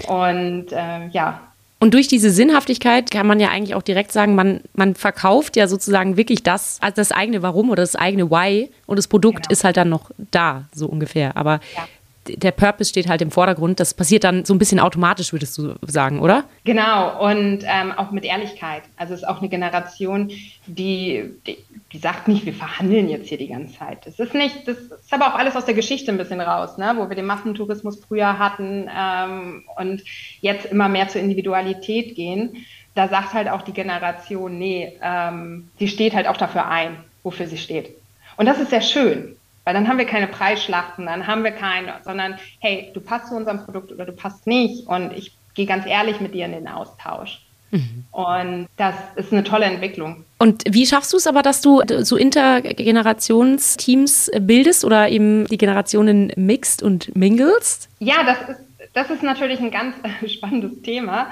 [0.08, 1.42] Und äh, ja,
[1.80, 5.68] und durch diese Sinnhaftigkeit kann man ja eigentlich auch direkt sagen, man, man verkauft ja
[5.68, 9.52] sozusagen wirklich das, also das eigene Warum oder das eigene Why und das Produkt genau.
[9.52, 11.38] ist halt dann noch da, so ungefähr.
[11.38, 11.88] Aber ja.
[12.28, 13.80] Der Purpose steht halt im Vordergrund.
[13.80, 16.44] Das passiert dann so ein bisschen automatisch, würdest du sagen, oder?
[16.64, 18.84] Genau, und ähm, auch mit Ehrlichkeit.
[18.98, 20.32] Also es ist auch eine Generation,
[20.66, 21.58] die, die,
[21.94, 24.06] die, sagt nicht, wir verhandeln jetzt hier die ganze Zeit.
[24.06, 26.94] Das ist nicht, das ist aber auch alles aus der Geschichte ein bisschen raus, ne?
[26.98, 30.04] wo wir den Massentourismus früher hatten ähm, und
[30.42, 32.66] jetzt immer mehr zur Individualität gehen.
[32.96, 37.48] Da sagt halt auch die Generation, nee, ähm, die steht halt auch dafür ein, wofür
[37.48, 37.96] sie steht.
[38.38, 39.37] Und das ist sehr schön.
[39.68, 43.36] Weil dann haben wir keine Preisschlachten, dann haben wir keine, sondern hey, du passt zu
[43.36, 46.70] unserem Produkt oder du passt nicht und ich gehe ganz ehrlich mit dir in den
[46.70, 47.42] Austausch.
[47.72, 48.06] Mhm.
[48.12, 50.24] Und das ist eine tolle Entwicklung.
[50.38, 56.32] Und wie schaffst du es aber, dass du so Intergenerationsteams bildest oder eben die Generationen
[56.38, 57.90] mixt und mingelst?
[58.00, 58.62] Ja, das ist,
[58.94, 59.98] das ist natürlich ein ganz
[60.32, 61.30] spannendes Thema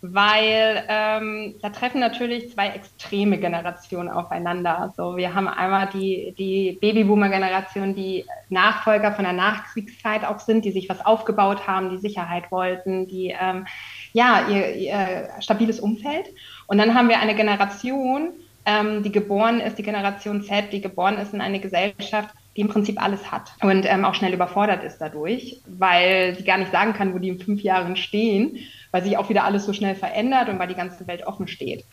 [0.00, 4.78] weil ähm, da treffen natürlich zwei extreme Generationen aufeinander.
[4.78, 10.70] Also wir haben einmal die, die Babyboomer-Generation, die Nachfolger von der Nachkriegszeit auch sind, die
[10.70, 13.66] sich was aufgebaut haben, die Sicherheit wollten, die ähm,
[14.12, 16.26] ja ihr, ihr stabiles Umfeld.
[16.68, 18.30] Und dann haben wir eine Generation,
[18.66, 22.68] ähm, die geboren ist, die Generation Z, die geboren ist in eine Gesellschaft, die im
[22.68, 26.92] Prinzip alles hat und ähm, auch schnell überfordert ist dadurch, weil sie gar nicht sagen
[26.92, 28.58] kann, wo die in fünf Jahren stehen
[28.90, 31.84] weil sich auch wieder alles so schnell verändert und weil die ganze Welt offen steht.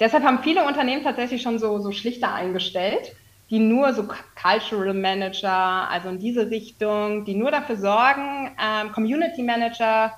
[0.00, 3.12] Deshalb haben viele Unternehmen tatsächlich schon so, so Schlichter eingestellt,
[3.50, 4.06] die nur so
[4.40, 10.12] Cultural Manager, also in diese Richtung, die nur dafür sorgen, ähm, Community Manager,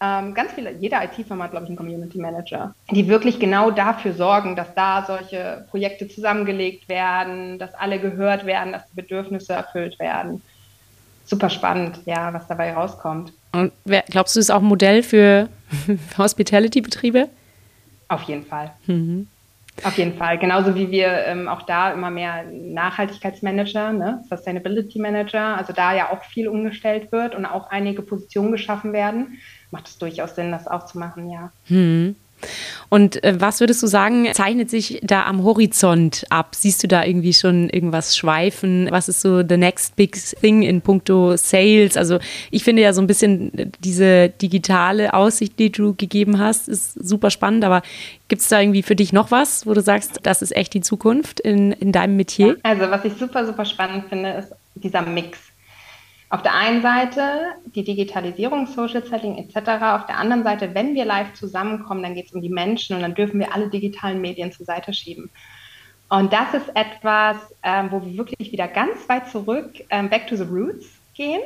[0.00, 4.12] ähm, ganz viele, jeder IT-Firma hat, glaube ich, einen Community Manager, die wirklich genau dafür
[4.12, 9.98] sorgen, dass da solche Projekte zusammengelegt werden, dass alle gehört werden, dass die Bedürfnisse erfüllt
[9.98, 10.42] werden.
[11.24, 13.32] Super spannend, ja, was dabei rauskommt.
[13.52, 15.48] Und wer, glaubst du, ist auch ein Modell für
[16.18, 17.28] Hospitality-Betriebe?
[18.08, 18.72] Auf jeden Fall.
[18.86, 19.28] Mhm.
[19.82, 20.38] Auf jeden Fall.
[20.38, 24.22] Genauso wie wir ähm, auch da immer mehr Nachhaltigkeitsmanager, ne?
[24.28, 29.38] Sustainability Manager, also da ja auch viel umgestellt wird und auch einige Positionen geschaffen werden,
[29.72, 31.50] macht es durchaus Sinn, das auch zu machen, ja.
[31.68, 32.14] Mhm.
[32.88, 36.54] Und äh, was würdest du sagen, zeichnet sich da am Horizont ab?
[36.54, 38.88] Siehst du da irgendwie schon irgendwas schweifen?
[38.90, 41.96] Was ist so the next big thing in puncto Sales?
[41.96, 42.18] Also
[42.50, 47.30] ich finde ja so ein bisschen diese digitale Aussicht, die du gegeben hast, ist super
[47.30, 47.82] spannend, aber
[48.28, 50.80] gibt es da irgendwie für dich noch was, wo du sagst, das ist echt die
[50.80, 52.56] Zukunft in, in deinem Metier?
[52.62, 55.38] Also was ich super, super spannend finde, ist dieser Mix
[56.30, 59.56] auf der einen Seite die Digitalisierung, Social Selling etc.
[59.82, 63.02] Auf der anderen Seite, wenn wir live zusammenkommen, dann geht es um die Menschen und
[63.02, 65.30] dann dürfen wir alle digitalen Medien zur Seite schieben.
[66.08, 70.36] Und das ist etwas, ähm, wo wir wirklich wieder ganz weit zurück, ähm, back to
[70.36, 71.40] the roots gehen.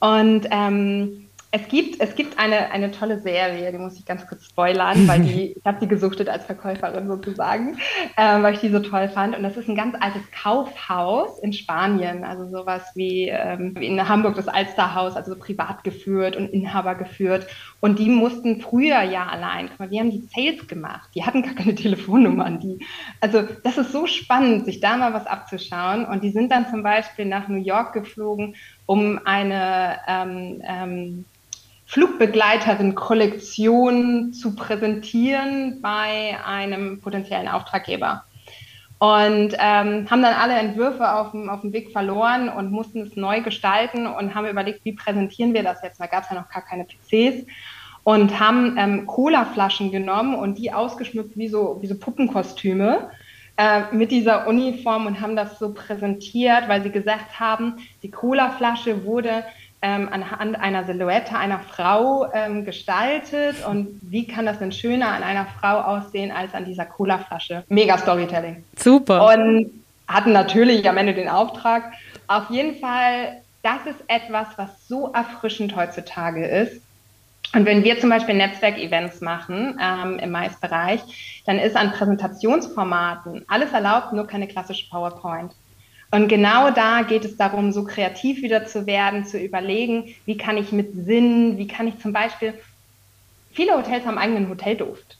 [0.00, 4.44] Und ähm, es gibt, es gibt eine, eine tolle Serie, die muss ich ganz kurz
[4.44, 7.78] spoilern, weil die, ich habe die gesuchtet als Verkäuferin sozusagen,
[8.16, 9.34] äh, weil ich die so toll fand.
[9.34, 14.08] Und das ist ein ganz altes Kaufhaus in Spanien, also sowas wie, ähm, wie in
[14.08, 17.46] Hamburg das Alsterhaus, also so privat geführt und Inhaber geführt.
[17.80, 21.42] Und die mussten früher ja allein, guck mal, die haben die Sales gemacht, die hatten
[21.42, 22.60] gar keine Telefonnummern.
[22.60, 22.84] Die,
[23.22, 26.04] also das ist so spannend, sich da mal was abzuschauen.
[26.04, 31.24] Und die sind dann zum Beispiel nach New York geflogen, um eine ähm, ähm,
[31.88, 38.24] Flugbegleiterin-Kollektion zu präsentieren bei einem potenziellen Auftraggeber.
[38.98, 43.16] Und ähm, haben dann alle Entwürfe auf dem, auf dem Weg verloren und mussten es
[43.16, 45.98] neu gestalten und haben überlegt, wie präsentieren wir das jetzt?
[45.98, 47.46] Da gab es ja noch gar keine PCs
[48.04, 53.08] und haben ähm, Cola-Flaschen genommen und die ausgeschmückt wie so, wie so Puppenkostüme
[53.56, 59.04] äh, mit dieser Uniform und haben das so präsentiert, weil sie gesagt haben, die Cola-Flasche
[59.04, 59.44] wurde
[59.80, 65.22] ähm, anhand einer Silhouette einer Frau ähm, gestaltet und wie kann das denn schöner an
[65.22, 67.64] einer Frau aussehen als an dieser Cola-Flasche?
[67.68, 68.64] Mega Storytelling.
[68.76, 69.34] Super.
[69.34, 69.70] Und
[70.08, 71.92] hatten natürlich am Ende den Auftrag.
[72.26, 76.82] Auf jeden Fall, das ist etwas, was so erfrischend heutzutage ist.
[77.54, 81.00] Und wenn wir zum Beispiel Netzwerkevents machen ähm, im Mais-Bereich,
[81.46, 85.52] dann ist an Präsentationsformaten alles erlaubt, nur keine klassische PowerPoint.
[86.10, 90.56] Und genau da geht es darum, so kreativ wieder zu werden, zu überlegen, wie kann
[90.56, 92.54] ich mit Sinn, wie kann ich zum Beispiel,
[93.52, 95.18] viele Hotels haben eigenen Hotelduft.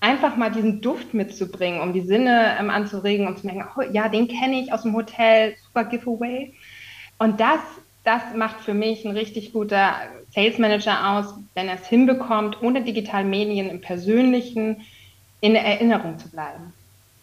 [0.00, 4.10] Einfach mal diesen Duft mitzubringen, um die Sinne ähm, anzuregen, um zu merken, oh, ja,
[4.10, 6.52] den kenne ich aus dem Hotel, super Giveaway.
[7.18, 7.60] Und das,
[8.04, 9.94] das macht für mich ein richtig guter
[10.34, 14.82] Sales Manager aus, wenn er es hinbekommt, ohne digitalen Medien im Persönlichen
[15.40, 16.74] in Erinnerung zu bleiben.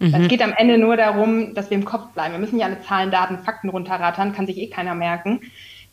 [0.03, 0.13] Mhm.
[0.15, 2.33] Es geht am Ende nur darum, dass wir im Kopf bleiben.
[2.33, 5.39] Wir müssen ja alle Zahlen, Daten, Fakten runterrattern, kann sich eh keiner merken.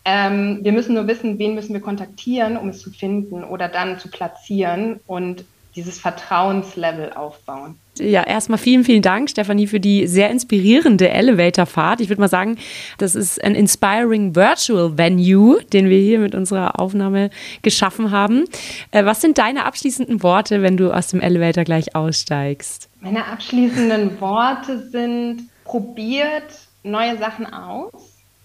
[0.05, 3.99] Ähm, wir müssen nur wissen, wen müssen wir kontaktieren, um es zu finden oder dann
[3.99, 5.45] zu platzieren und
[5.77, 7.79] dieses Vertrauenslevel aufbauen.
[8.01, 12.01] Ja, erstmal vielen, vielen Dank, Stefanie, für die sehr inspirierende Elevator-Fahrt.
[12.01, 12.57] Ich würde mal sagen,
[12.99, 17.31] das ist ein inspiring virtual venue, den wir hier mit unserer Aufnahme
[17.63, 18.45] geschaffen haben.
[18.91, 22.89] Äh, was sind deine abschließenden Worte, wenn du aus dem Elevator gleich aussteigst?
[23.01, 26.45] Meine abschließenden Worte sind, probiert
[26.83, 27.93] neue Sachen aus.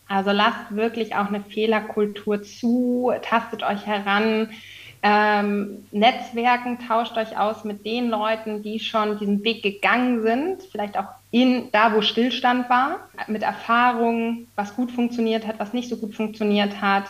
[0.07, 4.49] Also lasst wirklich auch eine Fehlerkultur zu, tastet euch heran,
[5.07, 10.97] ähm, Netzwerken, tauscht euch aus mit den Leuten, die schon diesen Weg gegangen sind, vielleicht
[10.97, 15.97] auch in da, wo Stillstand war, mit Erfahrungen, was gut funktioniert hat, was nicht so
[15.97, 17.03] gut funktioniert hat.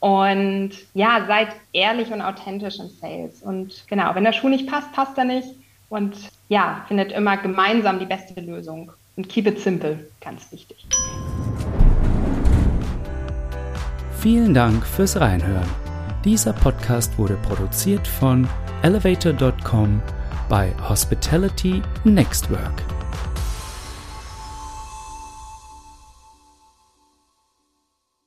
[0.00, 3.40] Und ja, seid ehrlich und authentisch im Sales.
[3.42, 5.48] Und genau, wenn der Schuh nicht passt, passt er nicht.
[5.90, 6.16] Und
[6.48, 8.90] ja, findet immer gemeinsam die beste Lösung.
[9.16, 10.84] Und keep it simple, ganz wichtig.
[14.18, 15.87] Vielen Dank fürs Reinhören.
[16.28, 18.46] Dieser Podcast wurde produziert von
[18.82, 20.02] elevator.com
[20.50, 22.97] bei Hospitality Nextwork.